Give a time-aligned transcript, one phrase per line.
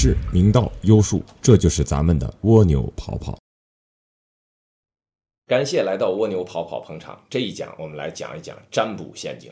[0.00, 3.36] 是、明道、优术，这就是咱们的蜗牛跑跑。
[5.44, 7.20] 感谢来到蜗牛跑跑捧场。
[7.28, 9.50] 这一讲我们来讲一讲占卜陷阱。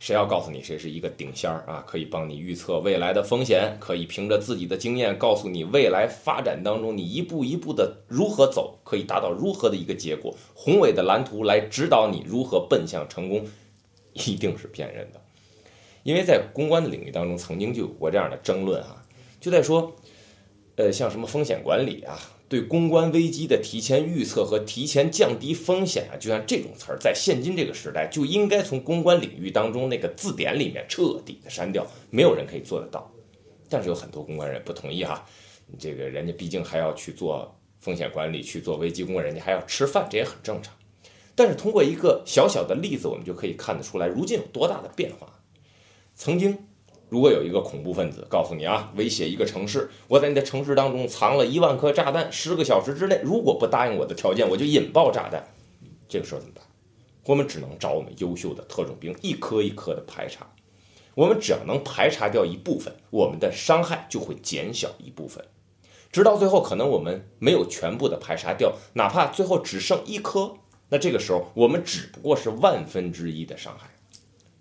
[0.00, 1.84] 谁要告诉你谁是一个顶仙儿啊？
[1.86, 13.46] 可以帮你预测未来的风险，可以凭着自己的经验告诉你未来发展当中你一步一步的如何走，可以达到如何的一个结果，宏伟的蓝图来指导你如何奔向成功，
[14.14, 15.20] 一定是骗人的。
[16.02, 19.05] 因为在公关的领域当中，曾经就有过这样的争论啊，
[19.46, 19.94] 就在说，
[20.74, 22.18] 呃，像什么风险管理啊。
[22.48, 33.08] 对公关危机的提前预测和提前降低风险啊，就像这种词儿，在现今这个时代就应该从公关领域当中那个字典里面彻底的删掉，没有人可以做得到。
[33.68, 35.24] 但是有很多公关人不同意哈，
[35.78, 40.74] 这个人家毕竟还要去做风险管理，去做危机公关，人家还要吃饭，这也很正常。
[41.36, 45.40] 但是通过一个小小的例子，我们就可以看得出来，如今有多大的变化。
[46.16, 46.66] 曾经。
[47.08, 55.46] 如果有一个恐怖分子告诉你啊，威胁一个城市，我在你的城市当中藏了一万颗炸弹，十个小时之内如果不答应我的条件，我就引爆炸弹。
[56.08, 56.64] 这个时候怎么办？
[57.26, 60.46] 我们只能找我们优秀的特种兵，一颗一颗的排查。
[61.14, 65.44] 我们只要能排查掉一部分，我们的伤害就会减小一部分，
[66.10, 70.54] 直到最后可能我们没有全部的排查掉，哪怕最后只剩一颗，
[70.88, 73.88] 那这个时候我们只不过是万分之一的伤害。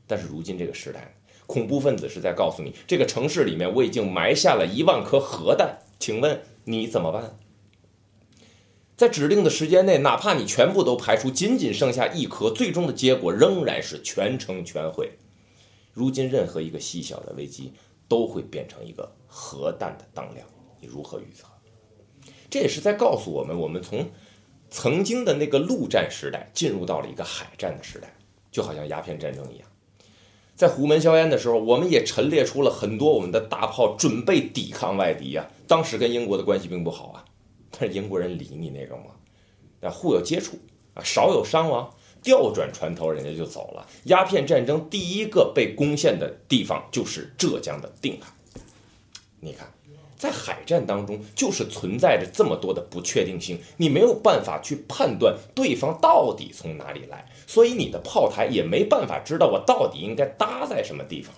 [0.08, 1.16] 但是如今这个时代。
[1.48, 7.38] 恐怖分子是在告诉你，这个城市里面我已经埋下了一万颗核弹，请问你怎么办？
[8.98, 15.18] 在指定的时间内，哪怕你全部都排除，仅仅剩下一颗，最终的结果仍然是全城全毁。
[15.94, 17.74] 如今任何一个细小的危机
[18.08, 20.48] 都会变成一个核弹的当量，
[20.80, 21.46] 你如何预测？
[22.50, 24.10] 这也是在告诉我们，我们从
[24.70, 28.16] 曾经的那个陆战时代进入到了一个海战的时代，
[28.50, 29.68] 就好像鸦片战争一样。
[30.56, 35.46] 在虎门销烟的时候，我们也陈列出了很多我们的大炮，准备抵抗外敌呀。
[35.68, 37.26] 当时跟英国的关系并不好啊，
[37.72, 39.12] 但是英国人理你那种吗？
[39.82, 40.58] 啊，互有接触
[40.94, 43.86] 啊，少有伤亡，调转船头，人家就走了。
[44.06, 48.32] 鸦片战争第一个被攻陷的地方就是浙江的定海，
[49.42, 49.70] 你看。
[50.18, 61.36] 在海战当中，就是存在着这么多的不确定性，你没有办法去判断对方到底从哪里来，所以你的炮台也没办法知道我到底应该搭在什么地方。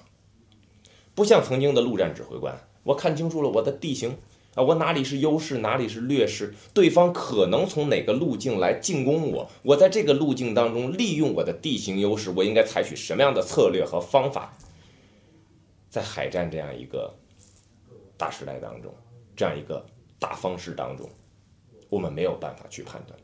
[1.16, 4.16] 不像曾经的陆战指挥官，我看清楚了我的地形
[4.54, 14.56] 啊，我哪里是优势，哪里是劣势，对方可能从哪个路径来进攻我，我在这个路径当中利用我的地形优势，我应该采取什么样的策略和方法。
[15.90, 17.16] 在海战这样一个。
[18.18, 18.94] 大时代当中，
[19.36, 19.86] 这样一个
[20.20, 21.08] 大方式当中，
[21.90, 23.18] 我们没有办法去判断，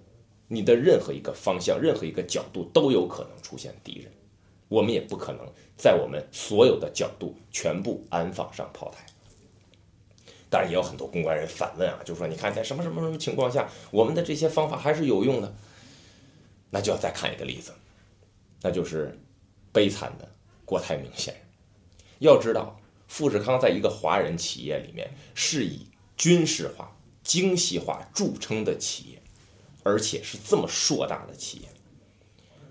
[0.47, 4.11] 你的任何一个方向、任何一个角度都有可能出现敌人，
[4.67, 5.45] 我们也不可能
[5.75, 9.03] 在我们所有的角度全部安放上炮台。
[10.49, 15.51] 当然，也有很多公关人反问啊，就说你看在什么什么什么情况下，我们的这些方法还是有用的，
[16.69, 17.73] 那就要再看一个例子，
[18.61, 19.17] 那就是
[19.71, 20.29] 悲惨的
[20.63, 21.43] 郭台铭先生。
[22.19, 22.79] 要知道。
[23.13, 25.88] 富士康在一个华人企业里面是以
[26.18, 29.22] 军事化、精细化著称的企业，
[29.84, 31.68] 而且是这么硕大的企业，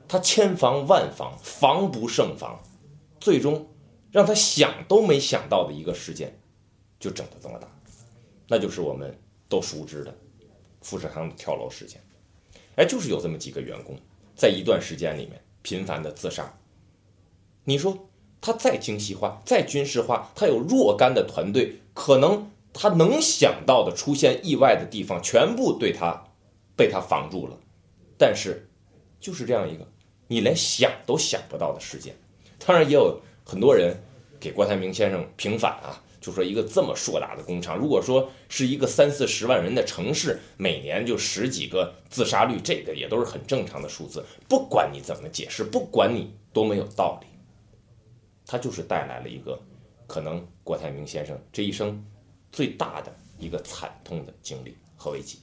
[0.09, 2.61] 他千防万防，防不胜防，
[3.21, 3.69] 最终
[4.11, 6.37] 让他想都没想到的一个事件，
[6.99, 7.69] 就整得这么大，
[8.49, 9.17] 那就是我们
[9.49, 10.13] 都熟知的
[10.81, 12.03] 富士康跳楼事件。
[12.75, 13.97] 哎，就是有这么几个员工
[14.35, 16.53] 在一段时间里面频繁的自杀，
[17.63, 18.09] 你说？
[18.43, 26.25] 他再精细化、再军事化，他有若干的团队，可能他能想到的出现意外的地方，全部对他
[26.77, 27.57] 被他防住了。
[28.19, 28.69] 但是，
[29.21, 29.87] 就是这样一个
[30.27, 32.15] 你连想都想不到的事件。
[32.67, 33.97] 当然，也有很多人
[34.41, 44.25] 给郭台铭先生平反啊，就说一个这么硕大的工厂，如果说是一个三四十万人的城市，每年就十几个自杀率，这个也都是很正常的数字。
[44.49, 47.27] 不管你怎么解释，不管你多么有道理。
[48.52, 49.58] 他就是带来了一个
[50.06, 52.04] 可能郭台铭先生这一生
[52.52, 55.38] 最大的一个惨痛的经历和危机。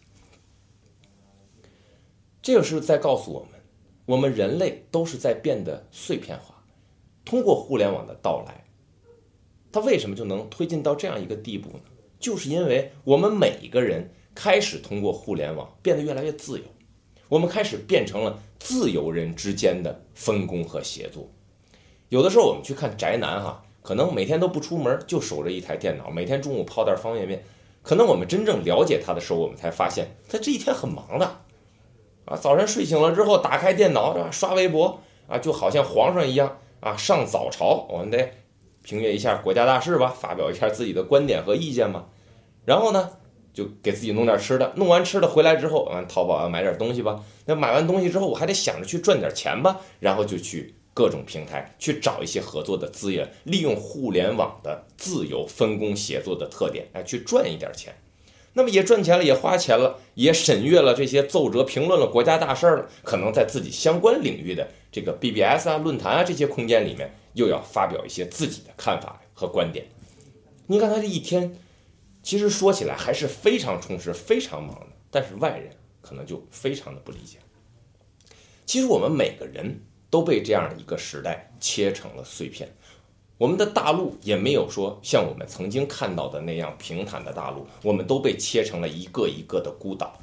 [2.39, 3.49] 这个是在告诉我们，
[4.05, 6.63] 我们人类都是在变得碎片化。
[7.25, 8.63] 通过互联网的到来，
[9.71, 11.83] 它为什么就能推进到这样一个地步呢？
[12.19, 16.65] 就是因为我们每一个人开始通过互联网变得越来越自由，
[17.27, 21.27] 我们开始变成了自由人之间的分工和协作。
[22.09, 27.43] 有的时候我们去看宅男哈，可能每天都不出门，就守着一台电脑，每天中午泡袋方便面。
[27.81, 31.25] 可能我们真正了解他的时候，我们才发现他这一天很忙的，
[32.25, 38.31] 啊，早晨睡醒了之后打开电脑是吧，刷微博啊，就好像皇上一样啊，上早朝，我们得
[38.81, 42.05] 评阅一下国家大事吧，发表一下自己的观点和意见嘛。
[42.65, 43.09] 然后呢，
[43.53, 47.23] 就给自己弄点吃的，弄完吃的回来之后，啊，淘宝啊买点东西吧。
[47.45, 57.95] 那买完东西之后，我还得想着去赚点钱吧，然后就去各种平台去找一些合作的资源，利用互联网的自由分工协作的特点，哎，去赚一点钱。
[58.51, 69.85] 那么也赚钱了，也花钱了，也审阅了这些奏折，评论了国家大事了，可能在自己相关领域的这个 BBS 啊、论坛啊这些空间里面，又要发表一些自己的看法和观点。
[70.67, 71.55] 你看他这一天，
[72.21, 75.69] 其实说起来还是非常充实、非常忙的，但是外人
[76.01, 77.37] 可能就非常的不理解。
[78.65, 82.69] 其实我们每个人都被这样一个时代切成了碎片。
[83.37, 90.19] 我们的大陆也没有说像我们曾经看到的那样平坦的大陆，我们都被切成了一个一个的孤岛。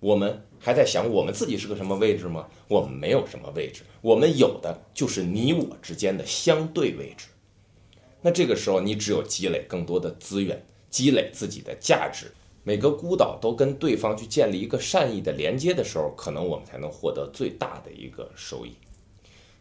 [0.00, 2.46] 我们还在想我们自己是个什么位置吗？
[2.68, 7.28] 我们没有什么位置，我们有的就是你我之间的相对位置。
[8.20, 12.30] 那这个时候，你只有积累更多的资源，积累自己的价值，
[12.62, 18.74] 每个孤岛都跟对方去建立一个善意的连接的时候，可能我们才能获得最大的一个收益。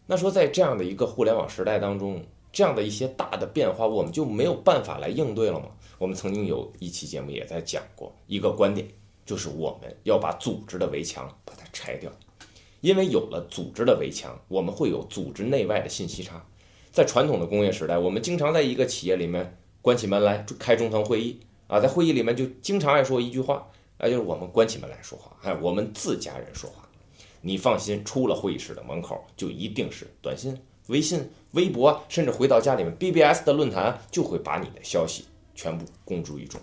[0.05, 5.67] 那说在这样的一个互联网时代当中，这样的一些大的变化，我们就没有办法来应对了吗？
[5.97, 8.87] 我们曾经有一期节目也在讲过一个观点，
[9.25, 12.11] 就是我们要把组织的围墙把它拆掉，
[12.81, 16.45] 因为有了组织的围墙，我们会有组织内外的信息差。
[16.91, 23.65] 在传统的工业时代，我们经常在一个企业里面关起门来开中层会议啊，在会议里面就经常爱说一句话，
[23.97, 26.82] 那就是我们关起门来说话，哎，我们自家人说话，
[27.45, 30.57] 你放心，出了会议室的门口就一定是短信。
[30.87, 36.59] 微信、微博，甚至回到家里面，BBS 的论坛就会把你的消息全部公诸于众。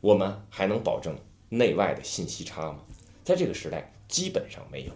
[0.00, 1.16] 我们还能保证
[1.48, 2.80] 内外的信息差吗？
[3.22, 4.92] 在这个时代，基本上没有。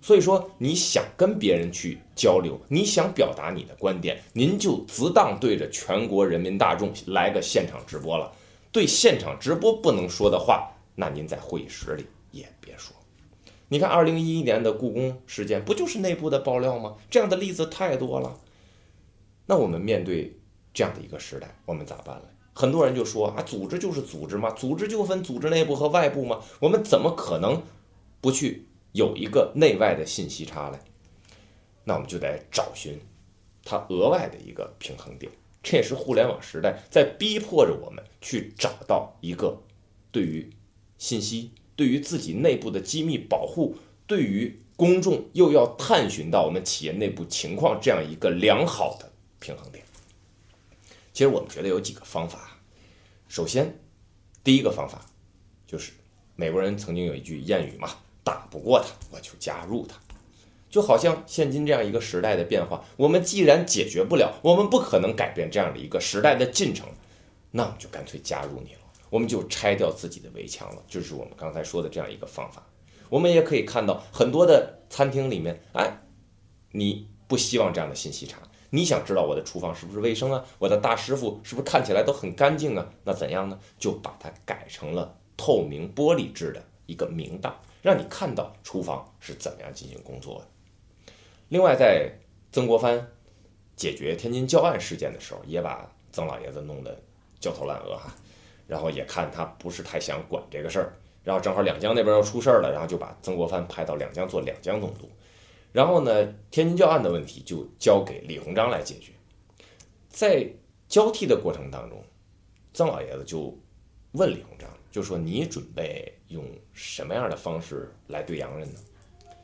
[0.00, 8.32] 所以说，你想跟别人去交流，你想表达你的观点，您就自当对着全国人民大众来个现场直播了。
[8.70, 12.94] 对现场直播不能说的话，那您在会议室里也别说。
[13.74, 16.94] 你看，二零一一年的故宫事件不就是内部的爆料吗？
[17.10, 18.38] 这样的例子太多了。
[19.46, 20.38] 那我们面对
[20.72, 22.28] 这样的一个时代，我们咋办呢？
[22.52, 27.60] 很多人就说啊，组织就是组织嘛，组织就分组织内部和外部嘛，我们怎么可能
[28.20, 30.78] 不去有一个内外的信息差嘞？
[31.82, 33.00] 那我们就得找寻
[33.64, 35.32] 它额外的一个平衡点。
[35.64, 39.60] 这也是互联网时代在逼迫着我们去找到一个
[40.12, 40.48] 对于
[40.96, 41.50] 信息。
[41.76, 43.76] 对于自己内部的机密保护，
[44.06, 49.84] 对于公众又要探寻到我们企业内部情况这样一个良好的平衡点。
[51.12, 52.58] 其实我们觉得有几个方法。
[53.28, 53.78] 首先，
[54.42, 55.06] 第一个方法
[55.66, 55.92] 就是
[56.36, 57.90] 美国人曾经有一句谚语嘛
[58.22, 59.96] ：“打不过他，我就加入他。”
[60.68, 66.88] 就好像现今这样一个时代的变化，我们既然解决不了，我们不可能改变这样的一个时代的进程，
[67.52, 68.80] 那我们就干脆加入你了。
[69.14, 72.66] 我们就拆掉自己的围墙了，就是我们刚才说的这样一个方法。
[73.08, 76.00] 我们也可以看到很多的餐厅里面，哎，
[76.72, 78.40] 你不希望这样的信息差，
[78.70, 80.44] 你想知道我的厨房是不是卫生啊？
[80.58, 82.90] 我的大师傅是不是看起来都很干净啊？
[83.04, 83.56] 那怎样呢？
[83.78, 90.48] 就把它改成了透明玻璃制的一个明档，让你看到厨房是怎么样进行工作的。
[91.50, 92.10] 另外，在
[92.50, 93.12] 曾国藩
[93.76, 97.00] 解决天津教案事件的时候，也把曾老爷子弄得
[97.38, 98.12] 焦头烂额哈。
[98.66, 100.92] 然后也看他不是太想管这个事儿，
[101.22, 105.08] 然后正好两江那边要出事儿了，然后就把曾国藩派到两江做两江总督。
[105.72, 109.12] 然后呢，天津教案的问题就交给李鸿章来解决。
[110.08, 110.48] 在
[110.88, 112.02] 交替的过程当中，
[112.72, 113.52] 曾老爷子就
[114.12, 118.80] 问李鸿章，就说：“你准备用什么样的方式来对洋人呢？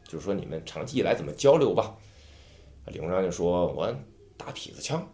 [0.04, 1.96] 就是说你们长期以来怎么交流吧？”
[2.86, 3.92] 李鸿章就说：“我
[4.36, 5.04] 打痞子枪。”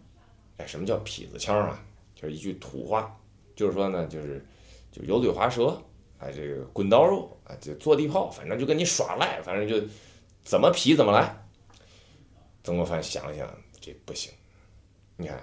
[0.57, 1.83] 哎，什么叫痞子枪啊？
[2.13, 3.15] 就是一句土话。
[3.57, 4.45] 就是说呢，就是
[4.91, 5.69] 就油嘴滑舌，
[6.19, 9.85] 啊，这个滚刀肉啊，这坐地炮，反正就跟你耍赖，反正就
[10.45, 11.35] 怎么皮怎么来。
[12.63, 14.31] 曾国藩想想，这不行。
[15.15, 15.41] 你看，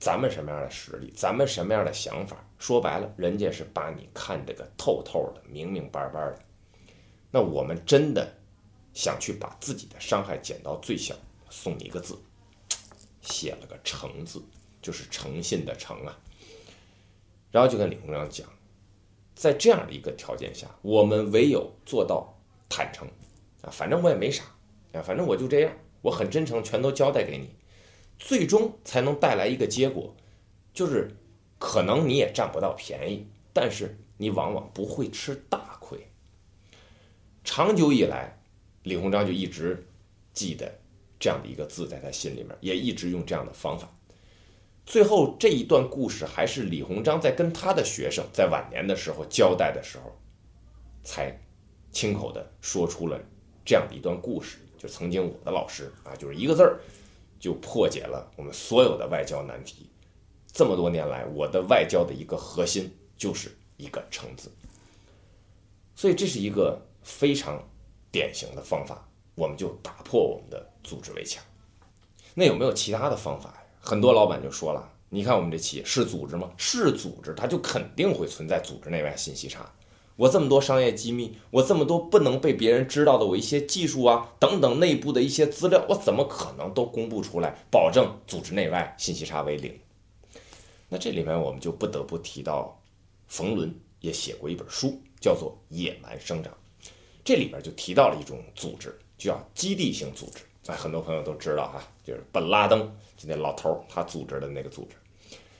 [0.00, 6.38] 咱们什么样的实力，咱们什么样的想法，说白了，人家是把你看这个透透的、明明白白的。
[7.30, 8.32] 那我们真的
[8.94, 11.14] 想去把自己的伤害减到最小，
[11.50, 12.18] 送你一个字，
[13.20, 14.42] 写了个诚字，
[14.80, 16.18] 就是诚信的诚啊。
[17.52, 18.48] 然后就跟李鸿章讲，
[19.36, 22.36] 在这样的一个条件下，我们唯有做到
[22.68, 23.06] 坦诚
[23.60, 24.42] 啊，反正我也没啥
[24.92, 27.50] 啊，反正我就这样，我很真诚，全都交代给你，
[28.18, 30.16] 最终才能带来一个结果，
[30.72, 31.14] 就是
[31.58, 35.98] 可能你也占不到便宜，但是你往往不会吃大亏。
[37.44, 38.40] 长久以来，
[38.84, 39.86] 李鸿章就一直
[40.32, 40.72] 记得
[41.20, 43.92] 这样的一个字在他心里面，也一直用这样的方法。
[44.84, 50.12] 最后这一段故事还是李鸿章在跟他的学生在晚年的时候交代的时候，
[51.04, 51.40] 才
[51.92, 53.20] 亲口的说出了
[53.64, 54.58] 这样的一段故事。
[54.76, 56.80] 就曾经我的老师啊，就是一个字儿，
[57.38, 59.88] 就破解了我们所有的外交难题。
[60.52, 64.50] 这么多年来，我的外交的一个核心就是一个“诚”字。
[65.94, 67.62] 所以这是一个非常
[68.10, 71.42] 典型的方法，我们就打破我们的组织围墙。
[72.34, 73.61] 那有没有其他的方法？
[73.84, 76.48] 很多老板就说了，你看我们这企业是组织吗？
[76.56, 79.68] 是组织，它就肯定会存在组织内外信息差。
[80.14, 89.76] 我这么多商业机密，我这么多不能被别人知道的我一些技术啊等等内部的一些资料，我怎么可能都公布出来，保证组织内外信息差为零？
[90.88, 92.80] 那这里面我们就不得不提到，
[93.26, 96.52] 冯仑也写过一本书，叫做《野蛮生长》，
[97.24, 100.44] 这里边就提到了一种组织，叫基地型组织。
[100.66, 102.80] 哎，很多朋友都知道哈，就是本拉登
[103.16, 104.96] 就那老头儿他组织的那个组织。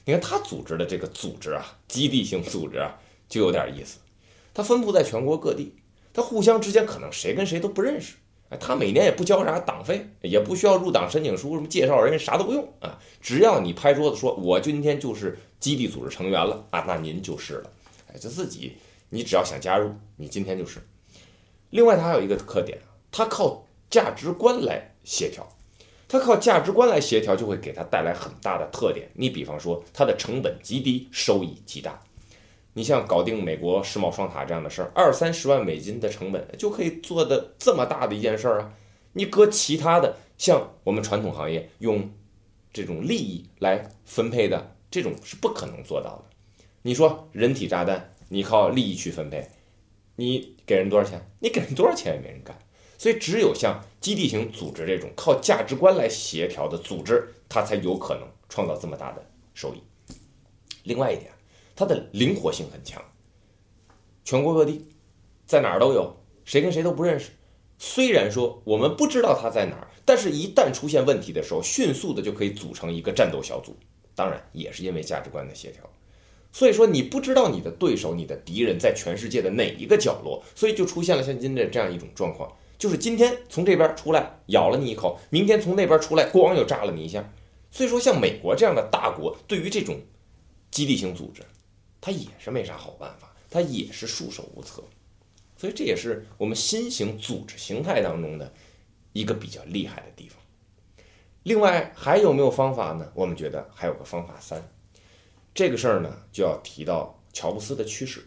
[0.04, 2.96] 你看他组织的这个组织啊，基地型组织啊，
[3.28, 3.98] 就有点意思。
[4.54, 5.74] 他分布在全国各地，
[6.12, 8.14] 他互相之间可能谁跟谁都不认识。
[8.48, 12.98] 哎，他每年也不交啥党费，也不需要入党申请书，什么介绍人啥都不用啊。
[13.20, 17.70] 只要你拍桌子说，我今天就是基地组织成员了啊，那您就是了。
[18.12, 18.76] 哎，就自己，
[19.08, 20.80] 你只要想加入，你今天就是。
[21.70, 22.78] 另外，他还有一个特点，
[23.10, 24.91] 他靠价值观来。
[25.04, 25.48] 协调，
[26.08, 29.08] 他靠价值观来协调，就会给他带来很大的特点。
[29.14, 32.00] 你比方说，它的成本极低，收益极大。
[32.74, 38.72] 你像搞定美国世贸双塔这样的事儿，二三十万美金的成本就可以做的这么大的一件事儿啊！
[39.12, 42.10] 你搁其他的，像我们传统行业用
[42.72, 46.24] 这种利益来分配的，这种是不可能做到的。
[46.80, 49.46] 你说人体炸弹，你靠利益去分配，
[50.16, 51.30] 你给人多少钱？
[51.40, 52.58] 你给人多少钱也没人干。
[53.02, 59.82] 所以，只有像基地型组织这种靠价值观来协调的组织，它才有可能创造这么大的收益。
[60.84, 61.32] 另外一点，
[61.74, 63.02] 它的灵活性很强，
[64.24, 64.86] 全国各地
[65.46, 67.30] 在哪儿都有，谁跟谁都不认识。
[67.76, 73.76] 虽然说我们不知道它在哪儿，但是一旦出现问题的时候，迅速的就可以组成一个战斗小组。
[74.14, 75.82] 当然，也是因为价值观的协调。
[76.52, 82.48] 所以说，你不知道你的对手、你的敌人在全世界的哪一个角落，所以就出现了像今天这样一种状况。
[82.82, 87.32] 就是今天从这边出来咬了你一口，明天从那边出来咣又炸了你一下。
[87.70, 90.00] 所以说，像美国这样的大国，对于这种
[90.68, 91.44] 基地型组织，
[92.00, 94.82] 它也是没啥好办法，它也是束手无策。
[95.56, 98.52] 所以这也是我们新型组织形态当中的
[99.12, 100.36] 一个比较厉害的地方。
[101.44, 103.12] 另外还有没有方法呢？
[103.14, 104.60] 我们觉得还有个方法三，
[105.54, 108.26] 这个事儿呢就要提到乔布斯的去世。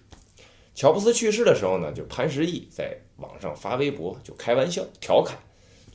[0.74, 5.38] 乔布斯去世的时候呢，就潘石屹在网上发微博，就开玩笑调侃，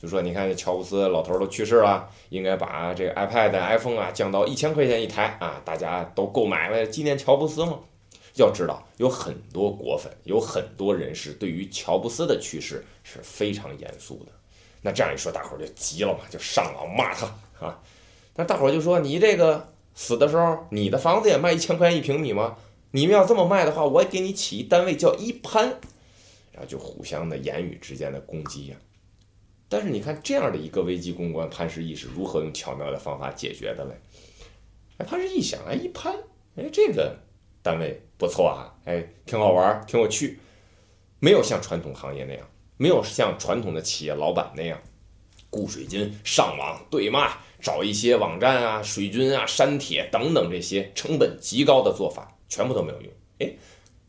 [0.01, 7.79] 就说：“你看这乔布斯老头都去世了，应该把这个 iPad、iPhone 啊降到一千块钱一台啊，大家都购买了纪念乔布斯嘛。”
[8.35, 14.31] 要知道，有很多果粉，有很多人士对于乔布斯的去世是非常严肃的。
[14.81, 17.25] 那这样一说，大伙儿就急了嘛，就上网骂他
[17.59, 17.77] 啊。
[18.35, 22.55] 那大伙儿就说：“你这个死的时候，你的房子也卖一千块钱一平米吗？”
[22.93, 25.79] 你们要这么卖的话，我给你起一单位叫一潘，
[26.51, 28.77] 然后就互相的言语之间的攻击呀。
[29.69, 33.93] 但是你看这样的一个危机公关，潘石屹是如何用巧妙的方法解决的嘞？
[34.97, 36.13] 哎，潘石屹想，哎，一潘，
[36.55, 37.17] 哎，这个
[37.61, 40.39] 单位不错啊，哎，挺好玩，挺有趣，
[41.19, 44.81] 没有像传统行业那样，没有像传统的企业老板那样，
[45.49, 52.27] 雇水军上网对骂，找一些网站啊、水军啊、删帖等等这些成本极高的做法。
[52.49, 53.53] 全部都没有用，哎，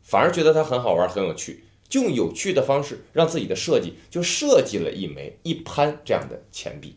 [0.03, 6.97] 反而觉得它很好玩，很有趣，就用有趣的方式让自己的设计就设计了一枚一潘这样的钱币。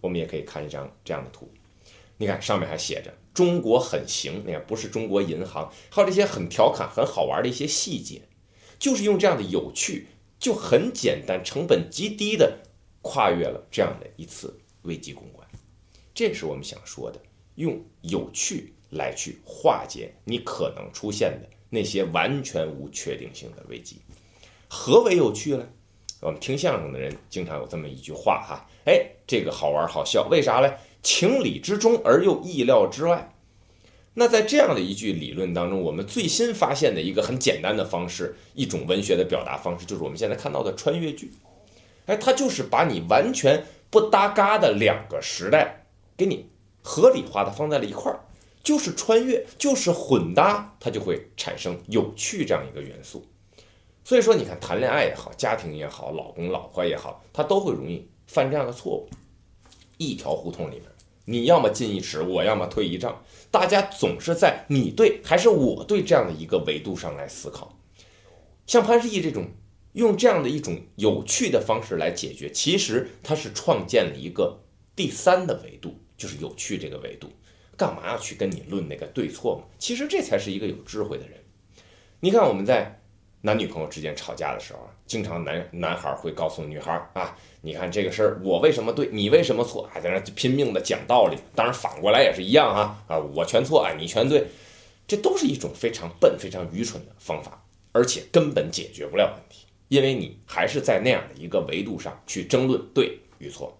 [0.00, 1.46] 我们也可以看一张这样的图，
[2.16, 8.22] 你看上面还写着“中国很行”，你看不是中国银行，还有这些很调侃、很好玩的一些细节，
[8.78, 10.06] 就是用这样的有趣，
[10.38, 12.60] 就很简单、成本极低的
[13.02, 15.46] 跨越了这样的一次危机公关。
[16.14, 17.20] 这是我们想说的，
[17.56, 18.72] 用有趣。
[18.90, 23.98] 来去化解你可能出现的那些完全无确定性的危机。
[24.72, 25.66] 何为有趣呢？
[26.20, 30.76] 我们听相声的人经常有这么一句话哈，哎，这个好玩好笑，为啥嘞？
[31.02, 33.34] 情理之中而又意料之外。
[34.14, 41.32] 那在这样的一句理论当中，我们最新发现的一个很简单的方式，一种文学的表达方式，就是我们现在看到的穿越剧。
[42.06, 45.86] 哎，它就是把你完全不搭嘎的两个时代，
[46.16, 46.48] 给你
[46.80, 48.20] 合理化的放在了一块儿。
[48.62, 53.26] 就是穿越，就是混搭，它就会产生有趣这样一个元素。
[54.10, 59.08] 所以说，你看谈恋爱也好，家庭也好，老公老婆也好，他都会容易犯这样的错误。
[59.98, 60.82] 一条胡同里面
[61.26, 67.78] 你要么进一尺，我要么退一丈，大家总是在你对还是我对这样的一个维度上来思考。
[68.66, 69.46] 像潘石屹这种
[69.92, 74.58] 用这样的一种有趣的方式来解决，其实他是创建了一个
[74.96, 77.28] 第三的维度，就是有趣这个维度。
[77.76, 79.72] 干嘛要去跟你论那个对错嘛？
[79.78, 81.38] 其实这才是一个有智慧的人。
[82.18, 82.99] 你看我们在
[83.42, 91.36] 男女朋友之间吵架的时候，经常男男孩会告诉女孩啊，你看这个事儿我为什么对，你为什么错，还在那拼命的讲道理。
[91.54, 94.46] 当然反过来也是一样啊啊，我全错啊，你全对，
[95.06, 103.76] 这都是一种非常笨、非常愚蠢的方法，而且根本解决不了问题，因为你还是在那样的一个维度上去争论对与错。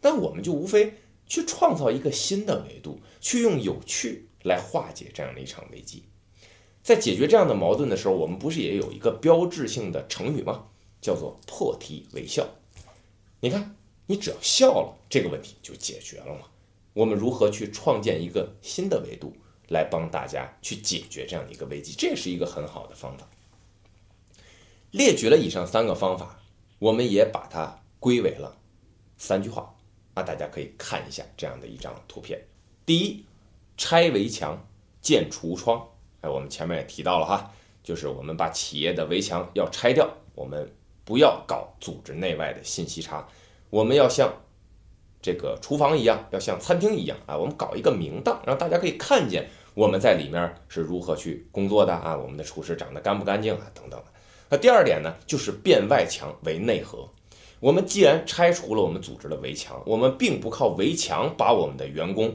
[0.00, 0.92] 但我们就无非
[1.26, 3.00] 去创造一个新的维度。
[3.20, 6.04] 去用有趣来化解这样的一场危机，
[6.82, 10.66] 在解决这样的矛盾的时候，我们不是也有一个标志性的成语吗？
[11.00, 12.48] 叫做破涕为笑。
[13.40, 16.46] 你看，你只要笑了，这个问题就解决了嘛。
[16.94, 19.32] 我们如何去创建一个新的维度
[19.68, 21.94] 来帮大家去解决这样的一个危机？
[21.96, 23.28] 这是一个很好的方法。
[24.90, 26.40] 列举了以上三个方法，
[26.78, 28.58] 我们也把它归为了
[29.18, 29.74] 三句话
[30.14, 32.42] 啊，大家可以看一下这样的一张图片。
[32.86, 33.24] 第一，
[33.76, 34.66] 拆围墙
[35.02, 35.86] 建橱窗。
[36.20, 37.50] 哎，我们前面也提到了哈，
[37.82, 40.70] 就是我们把企业的围墙要拆掉，我们
[41.04, 43.26] 不要搞组织内外的信息差，
[43.70, 44.32] 我们要像
[45.22, 54.02] 这个厨房一样，要像餐厅一样啊，我们搞一个明档，让大家可以看见我们在里面是如何去工作的啊，我们的厨师长得干不干净啊，等等。
[54.48, 57.08] 那第二点呢，就是变外墙为内核。
[57.60, 62.34] 我们既然拆除了我们组织的围墙，我们并不靠围墙把我们的员工。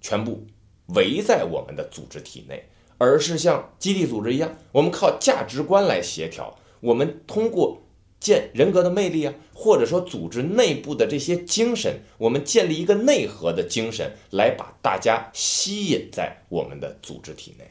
[0.00, 0.46] 全部
[0.88, 2.62] 围在我们的组织体内，
[3.04, 6.58] 而是像基地组织一样，我们靠价值观来协调。
[6.80, 7.82] 我们通过
[8.18, 17.70] 建人格的魅力啊，或者说组织内部的这些精神，我们建立一个内核的精神，来把大家吸引在我们的组织体内。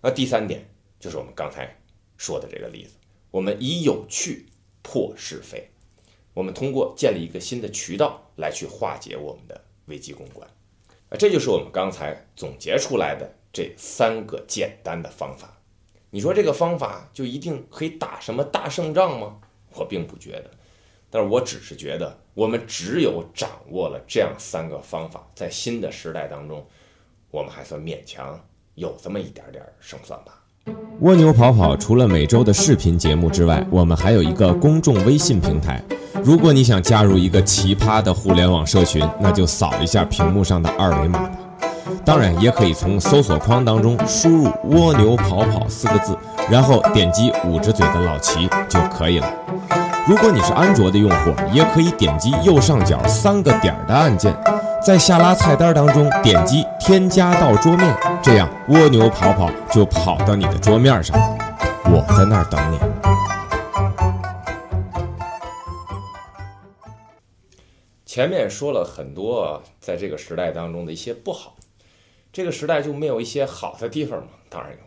[0.00, 0.64] 那第三点
[1.00, 1.76] 就是我们刚才
[2.16, 2.90] 说的这个例子，
[3.30, 4.46] 我们以有趣
[4.82, 5.68] 破是非，
[6.32, 10.48] 我们通过建立一个新的渠道来去化解我们的危机公关。
[11.18, 15.56] 这就是我们刚才总结出来的这三个简单的方法。
[16.10, 19.36] 你说这个方法就一定可以打什么大胜仗吗？
[19.74, 20.50] 我并不觉得，
[21.08, 26.64] 但是我只是觉得，我们只有掌握了这样三个方法，在新的时代当中，
[27.30, 28.38] 我们还算勉强
[28.74, 30.40] 有这么一点点胜算吧。
[31.00, 35.82] 蜗牛跑跑除了每周的视频节目之外，我们还有一个公众微信平台。
[36.24, 41.43] 如果你想加入一个奇葩的互联网社群，那就扫一下屏幕上的二维码吧。
[42.02, 46.16] 当然，也可以从搜索框当中输入“蜗牛跑跑”四个字，
[46.50, 49.30] 然后点击捂着嘴的老齐就可以了。
[50.06, 54.36] 如果你是安卓的用户，也可以点击右上角三个点的按键，
[54.82, 61.38] 在下拉菜单当中点击“添加到桌面”，这样蜗牛跑跑就跑到你的桌面上了。
[61.86, 62.78] 我在那儿等你。
[68.04, 71.54] 前面说了很多，在这个时代当中的一些不好，
[72.34, 74.32] 这个时代就没有一些好的地方吗？
[74.48, 74.78] 当然有，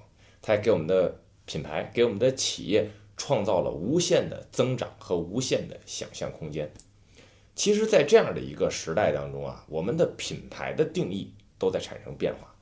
[0.42, 6.70] 它给我们的品牌、给我们的企业创造了无限的增长和无限的想象空间。
[7.56, 12.54] 其实，在这样的一个时代当中啊，我们的品牌的定义都在产生变化。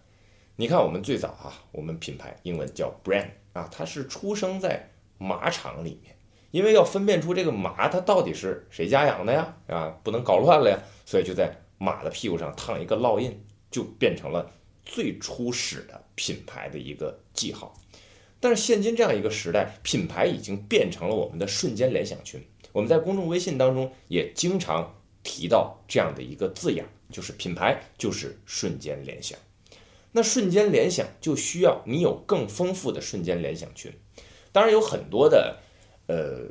[0.56, 6.16] 你看，我们最早啊，我们品牌英文叫 brand 啊，它是出生在马场里面。
[6.52, 14.52] 因为要分辨出这个马它到底是谁家养的呀，啊，不能搞乱了呀，所以就在马的屁股上烫一个烙印，就变成了
[14.86, 17.76] 最初始的品牌的一个记号。
[18.40, 22.42] 但是现今这样一个时代，品牌已经变成了我们的瞬间联想群。
[22.72, 29.40] 我们在公众微信当中也经常提到这样的一个字眼，就是品牌就是瞬间联想。
[30.12, 33.92] 那瞬间联想就需要你有更丰富的瞬间联想群，
[34.52, 35.60] 当然有很多的。
[36.08, 36.46] 呃，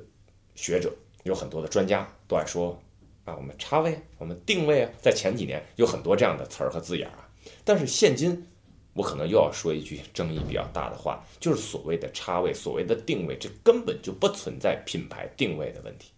[0.56, 0.92] 学者
[1.22, 2.76] 有很多的专家都爱说
[3.24, 7.23] 啊，我们插位，我们定位啊，在前几年有很多这样的词儿和字眼啊。
[7.64, 8.46] 但是现今，
[8.92, 16.10] 我可能又要说一句争议比较大的话，就是所谓的差位，所谓的定位，这根本就不存在品牌定位的问题。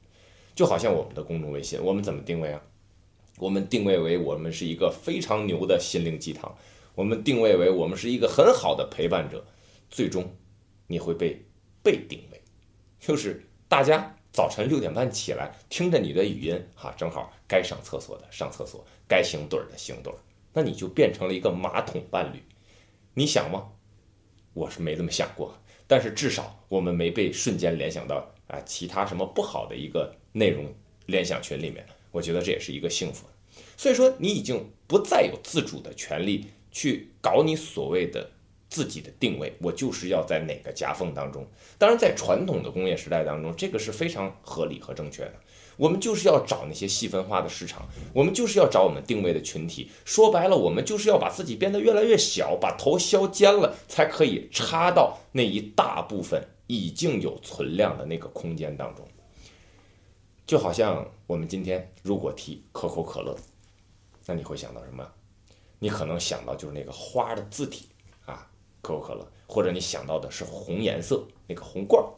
[0.55, 2.63] 就好像我们的公众微信，我们怎么定位啊？
[3.39, 6.57] 我们定位为我们是一个非常牛的心灵鸡汤，
[6.95, 9.45] 我们定位为我们是一个很好的陪伴者，
[9.91, 10.35] 最终
[10.87, 11.39] 你会被
[11.83, 12.41] 被定位。
[12.99, 20.15] 就是大家早晨六点半起来，听着你的语音，哈，正好该上厕所的上厕所，该行盹的行盹，
[20.57, 22.43] 那你就变成了一个马桶伴侣，
[23.13, 23.73] 你想吗？
[24.55, 25.55] 我是没这么想过，
[25.87, 33.27] 但是至少我们没被瞬间联想到啊其他什么不好的一个内容联想群里面，我觉得这也是一个幸福。
[33.77, 38.31] 所以说，你已经不再有自主的权利去搞你所谓的
[38.71, 41.47] 自己的定位，我就是要在哪个夹缝当中。
[41.77, 45.35] 当然，在传统的工业时代当中，这个是非常合理和正确的。
[45.77, 49.91] 我们就是要找那些细分化的市场，我们就是要找我们定位的群体。
[50.05, 59.07] 说白了，我们就是要把自己变得越来越小，把头削尖了，才可以插到那一大部分已经有存量的那个空间当中。
[60.47, 63.37] 就好像我们今天如果提可口可乐，
[64.25, 65.07] 那你会想到什么？
[65.79, 67.87] 你可能想到就是那个花的字体
[68.25, 68.49] 啊，
[68.81, 72.09] 可口可乐，或者你想到的是红颜色那个红罐儿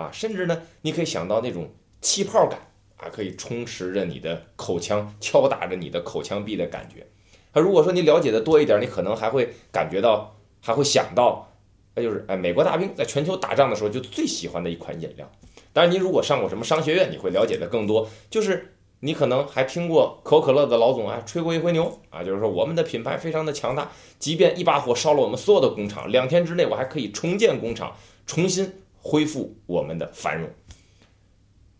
[0.00, 1.68] 啊，甚至呢，你可以想到那种
[2.00, 2.58] 气泡感。
[2.96, 7.06] 啊，可以充实着你的口腔，敲打着你的口腔壁的感觉。
[7.52, 11.52] 啊，如果说你了解的多一点，你可能还会感觉到，还会想到，
[11.94, 15.30] 那就是哎，美国大兵在全球打仗的时候就最喜欢的一款饮料。
[15.72, 18.08] 当然，您如果上过什么商学院，你会了解的更多。
[18.30, 27.94] 就是你可能还听过可口可乐的老总啊吹过一回牛啊，就是说我们的品牌非常的强大，即便一把火烧了我们所有的工厂，两天之内我还可以重建工厂，
[28.26, 30.48] 重新恢复我们的繁荣。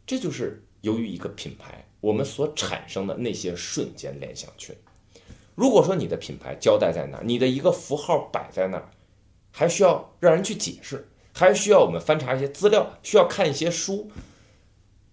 [0.07, 0.63] 这就是。
[0.87, 4.73] 由于一个品牌，我们所产生的那些瞬间联想群，
[5.57, 8.89] 如果说你的品牌交代在那儿，你的一个符号摆在那儿，
[9.51, 14.09] 还需要让人去解释，还需要我们翻查一些资料，需要看一些书，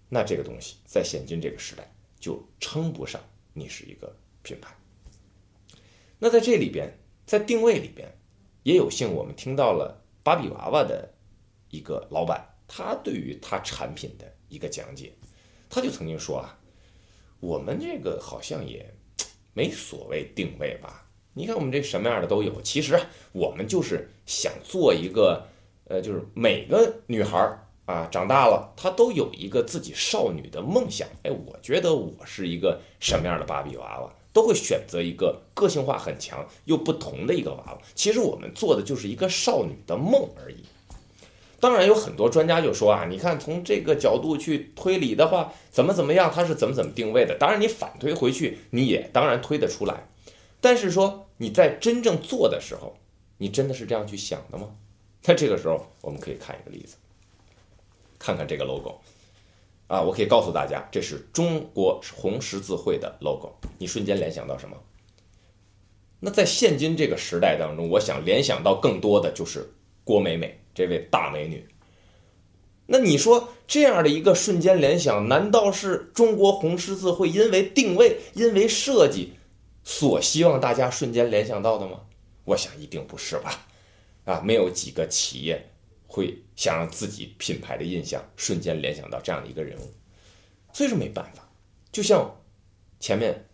[0.08, 3.20] 那这个东西在现今这个时代就称不上
[3.52, 4.72] 你是一个品牌。
[6.20, 8.16] 那在这里边，在定位里边，
[8.62, 11.12] 也有幸我们听到了芭比娃娃的
[11.70, 15.12] 一个老板，他对于他产品的一个讲解。
[15.74, 16.56] 他就曾经说啊，
[17.40, 18.94] 我们这个好像也
[19.54, 21.08] 没所谓定位吧？
[21.32, 22.62] 你看我们这什么样的都有。
[22.62, 23.00] 其实啊
[23.32, 25.48] 我们就是想做一个，
[25.88, 31.08] 呃，就是每个女孩啊，长大了她都有一个自己少女的梦想。
[31.24, 37.78] 哎，我觉得我是一个什么样的芭比娃娃，都会选择一个个性化很强又不同的一个娃娃。
[37.96, 40.64] 其实我们做的就是一个少女的梦而已。
[41.64, 47.38] 当然有很多专家就说啊，你看从这个角度去推理的话，怎么怎么样，它是怎么怎么定位的。
[47.38, 50.06] 当然你反推回去，你也当然推得出来。
[50.60, 52.98] 但是说你在真正做的时候，
[53.38, 54.76] 你真的是这样去想的吗？
[55.24, 56.96] 那这个时候我们可以看一个例子，
[58.18, 59.00] 看看这个 logo，
[59.86, 63.54] 啊，我可以告诉大家，这是中国红十字会的 logo。
[63.78, 64.76] 你瞬间联想到什么？
[66.20, 69.72] 那在现今这个时代当中，我想联想到更多的就是
[70.04, 70.60] 郭美美。
[70.74, 71.66] 这位大美女，
[72.86, 79.34] 那你说这样的一个瞬间联想，难道是中国红十字会因为定位、因为设计
[79.84, 82.00] 所希望大家瞬间联想到的吗？
[82.44, 83.66] 我想一定不是吧。
[84.24, 85.70] 啊，没有几个企业
[86.06, 89.92] 会想让自己品牌的印象瞬间联想到这样的一个人物，
[90.72, 91.48] 所以说没办法。
[91.92, 92.34] 就像
[92.98, 93.46] 前面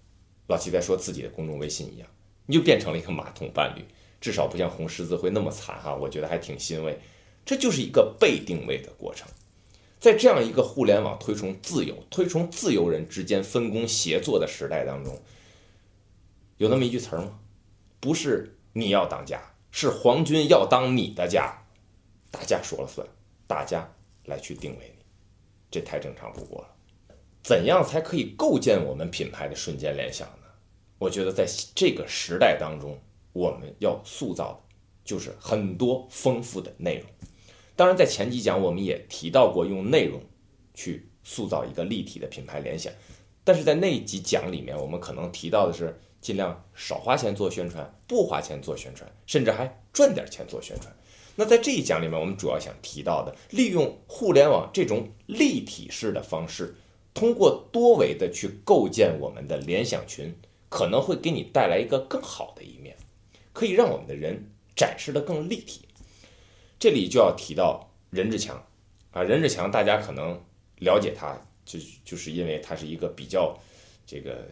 [0.47, 2.09] 老齐在说自己的公众微信一样，
[2.47, 3.85] 你就变成了一个马桶伴侣。
[4.21, 6.99] 至少不像红十字会那么惨哈，我觉得还挺欣慰。
[7.45, 9.29] 这就是一个被定位的过程，
[9.99, 15.19] 在这样一个互联网推崇自由、推崇自由人之间分工协作的时代当中，
[16.59, 17.39] 有那么一句词儿吗？
[17.99, 21.67] 不是你要当家，是皇军要当你的家，
[22.31, 23.07] 大家说了算，
[23.47, 23.93] 大家
[24.27, 25.05] 来去定位你，
[25.71, 26.69] 这太正常不过了。
[27.43, 30.47] 怎样才可以构建我们品牌的瞬间联想呢？
[30.99, 32.99] 我觉得在这个时代当中。
[33.33, 34.75] 我们要塑造的，
[35.05, 37.09] 就是很多丰富的内容。
[37.81, 40.21] 当然，在前几讲我们也提到过用内容
[40.75, 42.93] 去塑造一个立体的品牌联想，
[43.43, 50.95] 但是在那几讲里面，我们可能提到的是尽量少花钱做宣传，不花钱做宣传，甚至还赚点钱做宣传。
[51.37, 56.75] 那在这一讲里面，我们主要想提到的，利用互联网这种立体式的方式，
[57.15, 60.37] 通过多维的去构建我们的联想群，
[60.69, 62.95] 可能会给你带来一个更好的一面。
[63.55, 65.87] 可以让我们的人展示的更立体。
[66.81, 68.61] 这里就要提到任志强
[69.13, 70.41] 啊，任志强大家可能
[70.79, 73.55] 了解他，就就是因为他是一个比较
[74.07, 74.49] 这个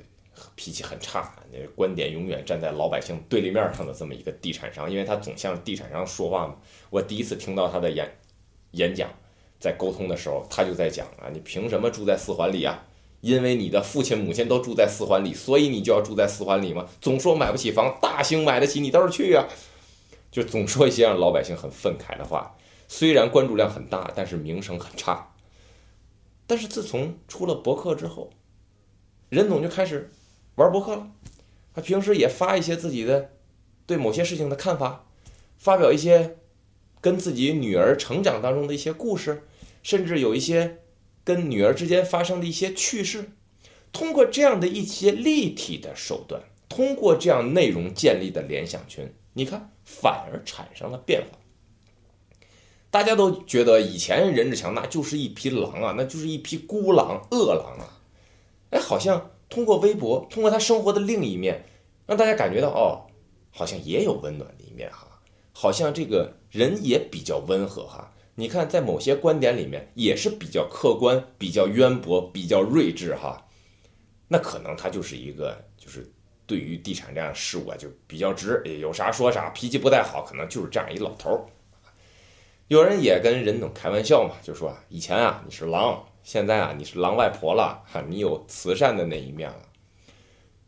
[0.55, 6.57] 脾气很差，那观点永远站在老百姓对立面上的这么一个地产商，因为他总向地产商说话嘛。
[6.91, 8.07] 我第一次听到他的演
[8.73, 9.09] 演讲，
[9.59, 12.85] 在沟通的时候，他就在讲啊，你凭什么住在四环里啊？
[13.23, 16.87] 因为你的父亲母亲都住在四环里，所以你就要住在四环里吗？
[17.01, 19.45] 总说买不起房，大兴买得起，你倒是去呀！
[20.31, 22.57] 就总说一些让老百姓很愤慨的话。
[22.87, 25.35] 虽然关注量很大，但是名声很差。
[26.47, 28.31] 但是自从出了博客之后，
[29.29, 30.11] 任总就开始
[30.55, 31.11] 玩博客了。
[31.75, 33.33] 他平时也发一些自己的
[33.87, 35.07] 对某些事情的看法，
[35.59, 36.37] 发表一些
[37.01, 39.45] 跟自己女儿成长当中的一些故事，
[39.83, 40.79] 甚至有一些。
[41.25, 43.33] 跟女儿之间发生的一些趣事，
[43.93, 51.38] 通过这样的一些立体的手段，通过这样内容建立的联想群，你看反而产生了变化。
[52.90, 58.03] 大家都觉得以前任志强那就是一匹狼啊，那就是一匹孤狼、恶狼啊。
[58.70, 61.64] 哎，好像通过微博，通过他生活的另一面，
[62.05, 63.07] 让大家感觉到哦，
[63.53, 65.07] 好像也有温暖的一面哈，
[65.53, 68.12] 好像这个人也比较温和哈。
[68.35, 73.46] 你看，在某些观点里面也是比较客观、比较渊博、比较睿智哈。
[74.27, 76.12] 那可能他就是一个，就是
[76.49, 81.45] 对于地产这样的事物啊，就比较直，有啥说啥，脾气不太好，可能就是这样一老头儿。
[82.69, 89.63] 有人也跟任总开玩笑嘛，就说以前啊你是狼，现在啊你是狼外婆了哈，你有慈善的那一面了。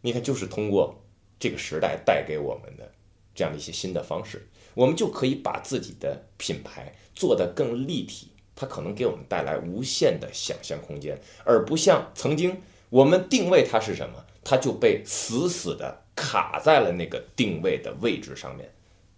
[0.03, 1.03] 你看，就是通过
[1.39, 2.93] 这个时代带给我们的
[3.35, 18.73] 这样的一些新的方式，我们就可以把自己的品牌做得更立体，它可能给我们带来无限的想象空间，而不像曾经我们定位它是什么，它就被死死的卡在了那个定位的位置上面，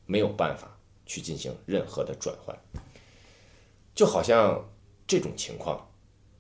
[0.07, 0.69] 没有办法。
[1.05, 2.57] 去进行任何的转换，
[3.93, 4.73] 就好像
[5.07, 5.91] 这种情况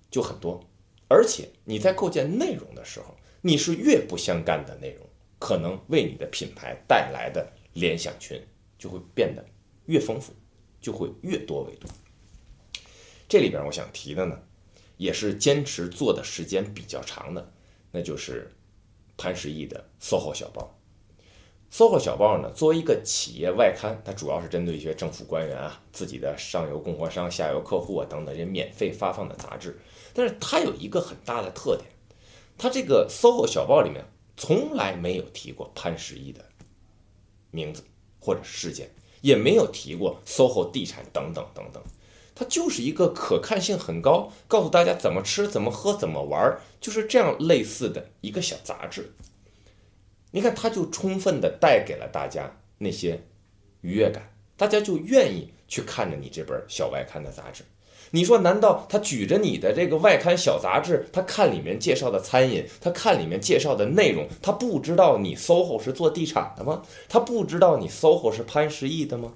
[0.08, 0.64] 就很多，
[1.08, 5.06] 而且你在构建内容的时候，你是越不相干的内容，
[5.38, 8.40] 可能为你的品牌带来的联想群
[8.78, 9.44] 就会变得
[9.86, 10.32] 越丰富，
[10.80, 11.88] 就会越多维度。
[13.28, 14.40] 这里边我想提的呢，
[14.96, 17.52] 也是坚持做的时间比较长的，
[17.90, 18.50] 那就是
[19.22, 20.76] 潘石屹的 SOHO 小报。
[21.70, 29.78] SOHO 小报呢，作为一个企业外刊，它主要是针对一些政府官员啊、自己的上游供货商、下游客户啊等等这些免费发放的杂志。
[30.12, 31.88] 但是它有一个很大的特点，
[32.58, 34.04] 它这个 SOHO 小报里面
[34.36, 36.44] 从来没有提过潘石屹的
[37.52, 37.84] 名字
[38.18, 41.80] 或者事件，也没有提过 SOHO 地产等等等等。
[42.34, 49.12] 它就是一个可看性很高，告诉大家怎么吃、怎么喝、怎么玩，就是这样类似的一个小杂志。
[50.30, 53.22] 你看，他就充分的带给了大家那些
[53.82, 57.62] 愉悦感，大家就愿意去看着你这本小外刊的杂志。
[58.14, 66.82] 你说，难道他举着你的这个外刊小杂志，他看里面介绍的餐饮，他看里面介绍的内容，他不知道你 SOHO 是做地产的吗？
[67.08, 69.32] 他不知道你 SOHO 是潘石屹的吗？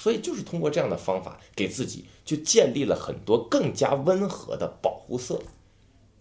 [0.00, 5.42] 所以，就是通过这样的方法，给自己就建立了很多更加温和的保护色。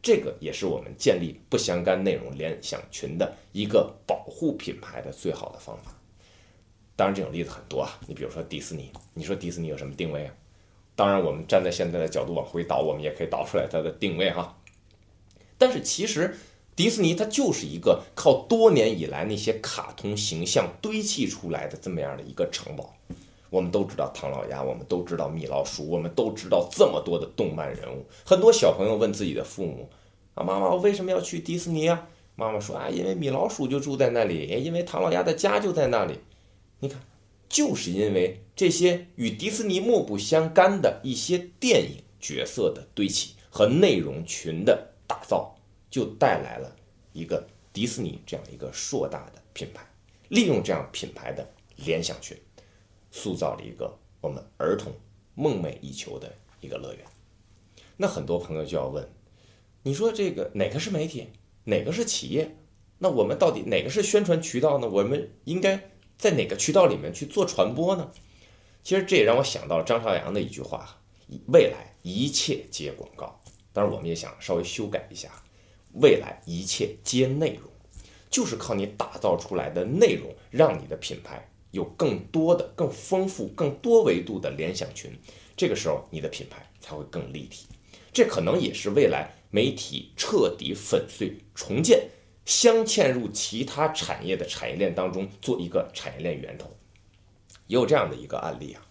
[0.02, 5.96] 这个也是我们建立不相干内容联想群的一个保护品牌的最好的方法。
[6.96, 8.00] 当然，这种例子很多啊。
[8.08, 10.34] 你比如说迪士尼，你说迪士尼有什么定位啊？
[10.96, 14.58] 当然，我们站在现在的角度往回倒，我们也可以倒出来它的定位哈。
[15.60, 16.36] 但是其实
[16.76, 22.96] 迪士尼它就是一个靠多年以来那些卡通形象堆砌出来的这么样的一个城堡。
[23.50, 28.06] 我们都知道唐老鸭，我们都知道米老鼠，我们都知道这么多的动漫人物。
[28.26, 29.90] 很多小朋友问自己的父母
[30.36, 36.20] ：“啊，妈妈，我为什么要去迪士尼啊？”妈妈说：“啊，因为米老鼠就住在那里，因为唐老鸭的家就在那里。”
[36.80, 37.02] 你看，
[37.50, 45.56] 就是因为这些与迪士尼莫不相干的一些电影角色的堆砌和内容群的打造，
[45.90, 46.76] 就带来了
[47.14, 49.84] 一个迪士尼这样一个硕大的品牌。
[50.30, 52.38] 利用这样品牌的联想群。
[53.18, 54.94] 塑造了一个我们儿童
[55.34, 57.04] 梦寐以求的一个乐园。
[57.98, 59.10] 那很多朋友就要问：
[59.82, 61.30] 你说这个哪个是媒体，
[61.64, 62.56] 哪个是企业？
[63.00, 64.88] 那我们到底哪个是宣传渠道呢？
[64.88, 68.12] 我们应该在哪个渠道里面去做传播呢？
[68.84, 71.02] 其实这也让我想到张朝阳的一句话：
[71.48, 73.42] 未来一切皆广告。
[73.74, 75.32] 当然，我们也想稍微修改一下：
[75.94, 77.70] 未来一切皆内容，
[78.30, 81.50] 就是靠你打造出来的内容，让你的品牌。
[81.72, 85.12] 有更多的、更丰富、更多维度的联想群，
[85.56, 87.68] 这个时候你的品牌才会更立体。
[88.14, 92.10] 这可能也是未来媒体彻底粉碎、重建、
[92.46, 96.70] 镶嵌入其他产业的产业链当中，做一个产业链源头。
[97.68, 98.82] 也有这样的一个案例啊，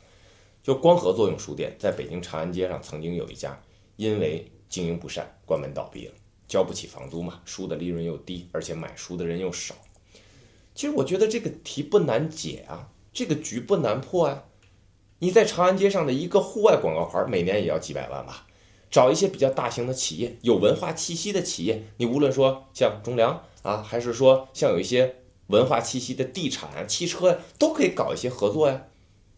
[0.63, 3.59] 就光合作用书店在北京长安街上曾经有一家，
[3.97, 6.15] 因为经营不善关门倒闭了，
[6.47, 9.75] 交不起房租嘛，书的利润又低，而且买书的人又少。
[10.77, 14.45] 其实我觉得这个题不难解啊，这个局不难破啊。
[15.21, 18.47] 你在长安街上的一个户外广告牌，每年也要几百万吧？
[18.91, 28.83] 找一些比较大型的企业，有文化气息的企业，你无论说像中粮啊，还是说像有一些文化气息的地产、汽车呀，都可以搞一些合作呀。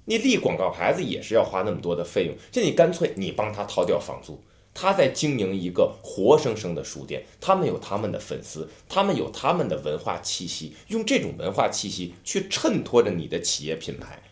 [0.07, 4.43] 你立广告牌子也是要花那么多的费用，就你干脆你帮他掏掉房租。
[4.81, 14.23] 他在经营一个活生生的书店，他们有他们的粉丝，他们有他们的文化气息，用这种文化气息去衬托着你的企业品牌，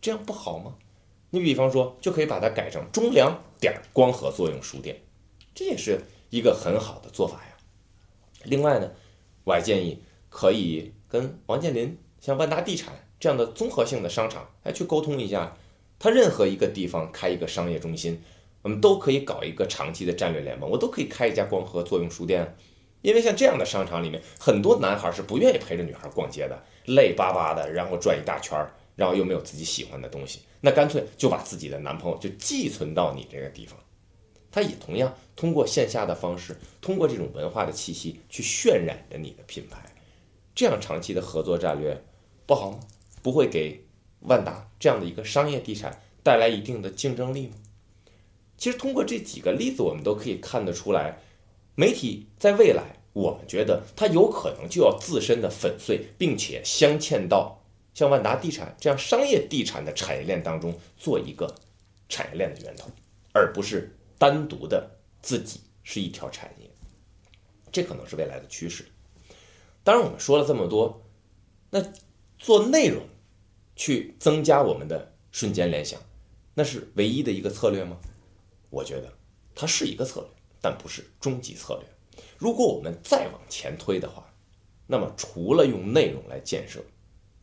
[0.00, 0.74] 这样不好吗？
[1.30, 5.00] 你比方说，就可以把它改成中粮点光合作用书店，
[5.54, 7.56] 这也是一个很好的做法呀。
[8.42, 8.90] 另外呢，
[9.44, 15.56] 我还建议可以跟王健林、像万达地产这样的综合性的商场，哎，去沟通一下。
[16.00, 18.20] 他任何一个地方开一个商业中心，
[18.62, 20.70] 我们都可以搞一个长期的战略联盟。
[20.70, 22.56] 我都可以开一家光合作用书店，
[23.02, 33.78] 因为像这样的商场里面，很多男孩是不愿意陪着女孩逛街的，累巴巴的，然后转一大圈儿，然后又没有自己喜欢的东西，那干脆就把自己的男朋友就寄存到你这个地方。
[34.50, 39.78] 他也同样通过线下的方式，通过这种文化的气息去渲染着你的品牌，
[40.54, 42.02] 这样长期的合作战略
[42.46, 42.80] 不好吗？
[43.22, 43.84] 不会给。
[44.24, 47.54] 万达这样的一个商业地产带来一定的竞争力吗？
[48.62, 51.18] 其实通过这几个例子，我们都可以看得出来，
[51.74, 57.60] 媒体在未来，我们觉得它有可能就要自身的粉碎，并且镶嵌到
[57.92, 61.52] 像万达地产这样商业地产的产业链当中，做一个
[62.08, 62.88] 产业链的源头，
[63.34, 64.88] 而不是单独的
[65.20, 66.70] 自己是一条产业。
[67.72, 68.84] 这可能是未来的趋势。
[69.82, 71.02] 当然，我们说了这么多，
[71.70, 71.82] 那
[72.38, 73.02] 做内容。
[73.74, 75.98] 去增加我们的瞬间联想，
[76.54, 77.96] 那是唯一的一个策略吗？
[78.72, 79.12] 我觉得
[79.54, 80.30] 它是一个策略，
[80.62, 82.22] 但不是终极策略。
[82.38, 84.32] 如果我们再往前推的话，
[84.86, 86.82] 那么除了用内容来建设，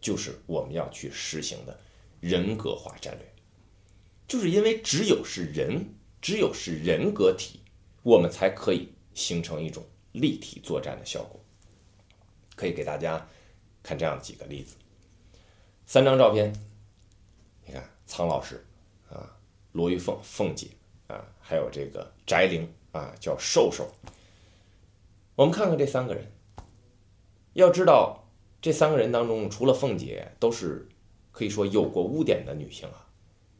[0.01, 1.79] 就是我们要去实行的
[2.19, 3.33] 人格化战略。
[4.27, 7.59] 就是因为只有是人，只有是人格体，
[8.01, 11.39] 我们才可以形成一种立体作战的效果。
[12.55, 13.29] 可以给大家
[13.83, 14.75] 看这样几个例子。
[15.85, 16.51] 三张照片，
[17.65, 18.65] 你看苍老师
[19.09, 19.37] 啊，
[19.71, 20.67] 罗玉凤凤姐
[21.09, 23.87] 啊，还有这个翟玲啊，叫瘦瘦。
[25.35, 26.31] 我们看看这三个人，
[27.53, 28.23] 要知道
[28.61, 30.87] 这三个人当中，除了凤姐，都是
[31.31, 33.07] 可以说有过污点的女性啊。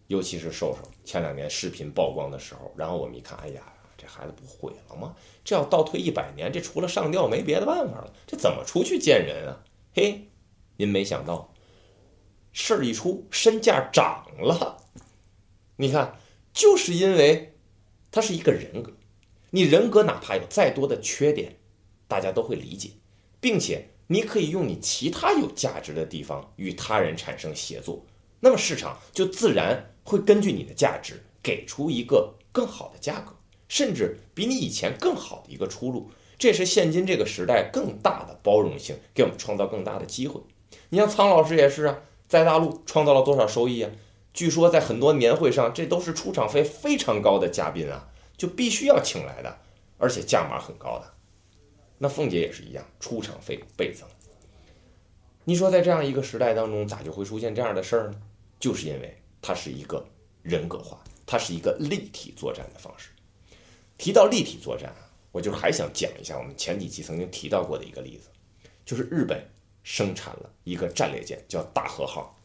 [0.08, 3.62] 尤其是瘦瘦，前两年视频曝光的时候，然后我们一看，哎呀，
[3.98, 5.16] 这孩子不毁了吗？
[5.44, 9.64] 这要倒退一百年，这除了上吊没别的办法了，这怎么出去见人啊？
[9.94, 10.28] 嘿，
[10.78, 11.52] 您没想到。
[12.52, 14.78] 事儿一出，身价涨了。
[15.76, 16.18] 你看，
[16.54, 17.54] 就是因为
[18.12, 18.92] 他是一个人格，
[19.52, 21.58] 你人格哪怕有再多的缺点，
[22.08, 22.92] 大家都会理解，
[23.40, 28.06] 并且你可以用你其他有价值的地方与他人产生协作，
[28.40, 33.34] 那么市场就自然会根据你的价值给出一个更好的价格，
[33.68, 36.10] 甚至比你以前更好的一个出路。
[36.38, 40.42] 这是现今这个时代更大的包容性，给我们创造更大的机会。
[40.90, 42.00] 你像苍老师也是啊。
[42.30, 43.90] 在大陆创造了多少收益啊？
[44.39, 49.60] 据说在很多年会上，这都是出场费非常高的嘉宾啊，就必须要请来的，
[49.97, 51.13] 而且价码很高的。
[51.97, 54.08] 那凤姐也是一样，出场费倍增。
[55.43, 58.21] 你说在这样一个时代当中，咋就会出现这样的事儿呢？
[58.62, 60.08] 就是因为它是一个
[60.41, 63.10] 人格化，它是一个立体作战的方式。
[63.97, 68.30] 提到立体作战啊，我就还想讲一下我们前几期曾经提到过的一个例子，
[68.86, 69.45] 就是日本。
[69.82, 72.38] 生产了一个战列舰，叫大和号，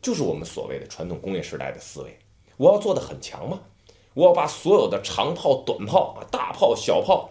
[0.00, 2.18] 就是我们所谓的传统工业时代的思维。
[2.56, 3.60] 我要做的很强嘛，
[4.14, 7.30] 我要把所有的长炮、短炮啊、大炮、小炮，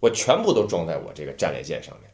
[0.00, 2.10] 我全部都装在我这个战列舰上面。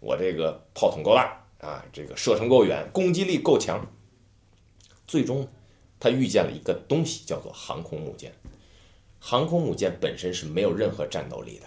[0.00, 3.86] 我这个炮筒够大啊，这个射程够远，攻击力够强。
[5.06, 5.48] 最终，
[5.98, 8.32] 他遇见了一个东西，叫做航空母舰。
[9.18, 11.66] 航空母舰本身是没有任何战斗力的，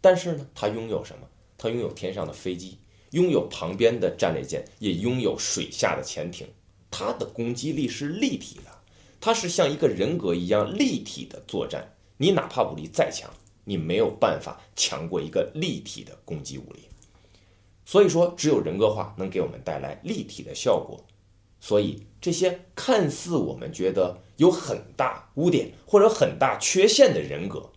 [0.00, 1.26] 但是呢，它拥有什么？
[1.58, 2.78] 它拥有天上的飞机。
[3.10, 6.48] 拥有旁边的战列舰，也拥有水下的潜艇，
[6.96, 8.70] 它的攻击力是立体的，
[9.20, 11.96] 它是像一个人格一样立体的作战。
[12.18, 13.28] 你哪怕武力再强，
[13.64, 16.84] 你没有办法强过一个立体的攻击武力。
[17.84, 21.04] 所以说，只有人格化能给我们带来立体的效果。
[21.60, 27.72] 所以，这些看似我们觉得有很大污点或者很大缺陷的人格，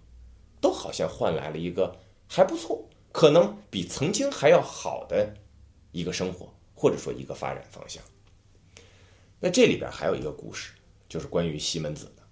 [0.61, 1.97] 都好像换来了一个
[2.27, 2.87] 还不错。
[3.11, 5.33] 可能比曾经还要好的
[5.91, 8.03] 一个生活，或者说一个发展方向。
[9.39, 10.71] 那这里边还有一个故事，
[11.07, 12.23] 就是关于西门子的。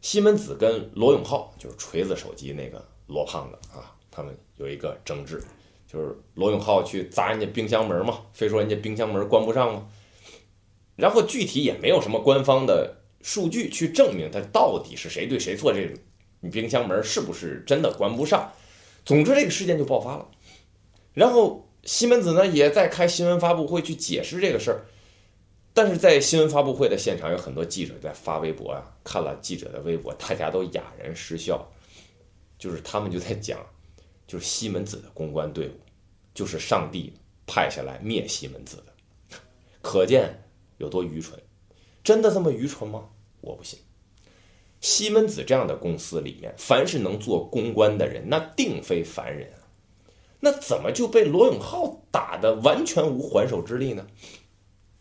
[0.00, 5.42] 西门子跟罗永浩，就是锤子手机那个罗胖子啊，他们有一个争执，
[5.90, 9.86] 就是罗永浩去砸人家冰箱门嘛，非说人家冰箱门关不上嘛。
[10.96, 15.92] 然后具体也没有什么官方的数据去证明他到底是谁对谁错，这
[16.40, 18.52] 你冰箱门是不是真的关不上？
[19.04, 20.28] 总之，这个事件就爆发了，
[21.14, 24.84] 然后西门子呢也在开新闻发布会去解释这个事儿，
[25.76, 31.68] 但是在新闻发布会的现场，有很多记者在发微博啊，看了记者的微博，大家都哑然失笑，
[32.56, 33.58] 就是他们就在讲，
[34.26, 35.72] 就是西门子的公关队伍，
[36.32, 37.12] 就是上帝
[37.44, 39.36] 派下来灭西门子的，
[39.82, 40.44] 可见
[40.78, 41.42] 有多愚蠢，
[42.04, 43.08] 真的这么愚蠢吗？
[43.40, 43.80] 我不信。
[44.80, 49.66] 西门子这样的公司里面，凡是能做公关的人，那定非凡人啊。
[50.38, 54.06] 那怎么就被罗永浩打得完全无还手之力呢？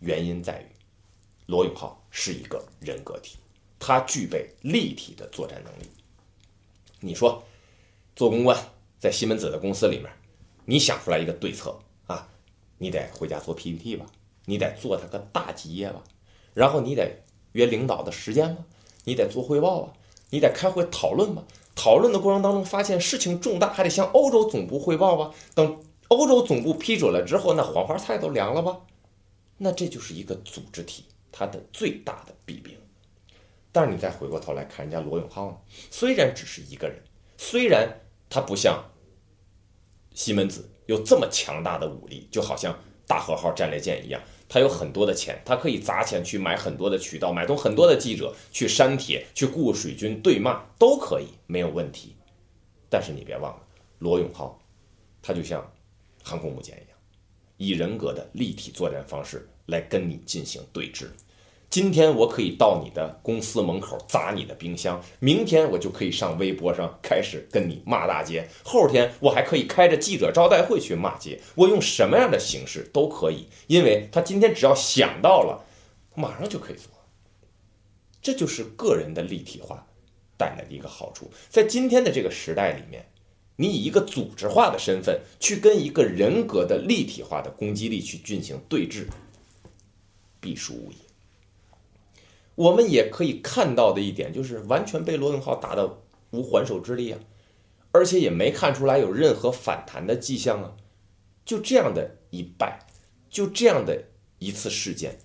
[0.04, 0.66] 原因在于，
[1.45, 3.38] 罗永浩是一个人格体，
[3.80, 5.89] 他具备立体的作战能力。
[6.99, 7.41] 你说，
[8.14, 8.58] 做公关
[8.99, 10.12] 在西门子的公司里面，
[10.66, 12.28] 你想出来一个对策啊，
[12.78, 14.06] 你得回家做 PPT 吧，
[14.43, 16.04] 你得做他个大几页吧，
[16.54, 17.24] 然后你得
[17.54, 18.66] 约领导的时间吧，
[19.06, 19.93] 你得做汇报吧，
[20.32, 21.43] 你得开会讨论吧。
[21.76, 25.32] 讨论的过程当中，发现事情重大，还得向欧洲总部汇报吧。
[25.56, 28.78] 等欧洲总部批准了之后，那黄花菜都凉了吧？
[29.64, 32.78] 那这就是一个组织体它的最大的弊病。
[33.72, 37.01] 但是你再回过头来看人家罗永浩，虽然只是一个人，
[37.38, 37.89] 虽然
[38.30, 38.84] 他不像
[40.14, 44.22] 西门子有这么强大的武力，就好像大和号战列舰一样。
[44.49, 52.18] 他有很多的钱，他可以砸钱去买很多的渠道，买通很多的记者去删帖，去雇水军对骂都可以，没有问题。
[52.89, 53.64] 但是你别忘了，
[53.99, 54.61] 罗永浩，
[55.22, 55.74] 他就像
[56.22, 56.99] 航空母舰一样，
[57.57, 61.07] 以人格的立体作战方式来跟你进行对峙。
[61.70, 75.66] 今天我可以到你的公司门口砸你的冰箱，明天我就可以上微博上开始跟你骂大街，后天我还可以开着记者招待会去骂街，我用什么样的形式都可以，因为他今天只要想到了，
[76.14, 76.91] 马上就可以做。
[78.22, 79.88] 这就是个人的立体化
[80.38, 81.32] 带来的一个好处。
[81.49, 83.07] 在今天的这个时代里面，
[83.55, 89.07] 你以一个组织化的身份去跟一个人格的立体化的攻击力去进行对峙，
[90.44, 90.96] 必输无疑。
[92.56, 97.20] 我们也可以看到的一点就是，完全被罗永浩打得无还手之力啊，
[97.91, 100.76] 而且也没看出来有任何反弹的迹象啊。
[101.46, 102.86] 就这样的一败，
[103.30, 104.04] 就这样的
[104.38, 105.18] 一次事件，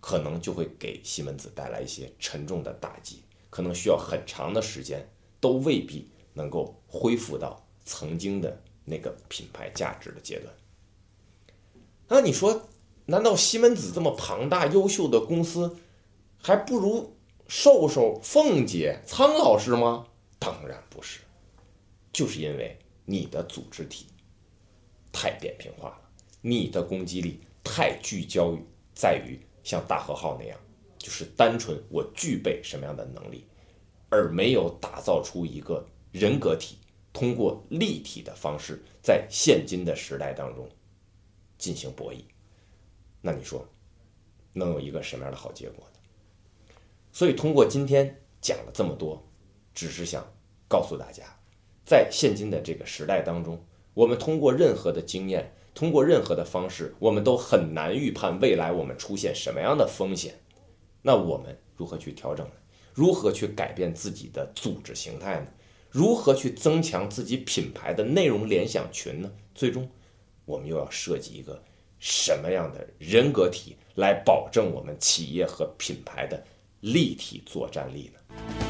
[0.00, 5.08] 可能就会给西门子带来一些沉重的打击，可能需要很长的时间，
[5.40, 10.54] 都未必能够恢复到曾经的那个品牌价值的阶段。
[12.06, 12.68] 那你说，
[13.10, 15.76] 难道西门子这么庞大、优秀的公司？
[16.40, 17.16] 还不如
[17.48, 20.06] 瘦瘦凤姐、苍老师吗？
[20.38, 21.18] 当然不是，
[22.12, 24.06] 就是因为你的组织体
[25.10, 26.00] 太扁平化了，
[26.40, 30.56] 你的攻击力太聚焦于在于像大和号那样，
[30.96, 33.44] 就是单纯我具备什么样的能力，
[34.08, 36.76] 而没有打造出一个人格体，
[37.12, 40.68] 通过立体的方式在现今的时代当中
[41.58, 42.22] 进行博弈。
[43.20, 43.66] 那你说
[44.52, 46.00] 能有一个什么样的好结果呢？
[47.12, 49.28] 所以，通过今天讲了这么多，
[49.74, 50.24] 只是想
[50.68, 51.24] 告诉大家，
[51.84, 53.64] 在现今的这个时代当中，
[53.94, 60.40] 我们通过任何的经验，通过任何的方式，我们都很难预判未来我们出现什么样的风险。
[61.02, 62.52] 那我们如何去调整呢？
[62.94, 65.46] 如何去改变自己的组织形态呢？
[65.90, 69.32] 如何去增强自己品牌的内容联想群呢？
[69.54, 69.90] 最终，
[70.44, 71.62] 我们又要设计一个
[72.00, 76.42] 什么样的人格体来保证我们企业和品牌的？
[76.80, 78.69] 立体作战力呢？